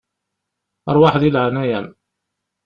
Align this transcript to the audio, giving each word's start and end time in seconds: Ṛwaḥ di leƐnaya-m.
Ṛwaḥ 0.95 1.15
di 1.21 1.29
leƐnaya-m. 1.33 1.87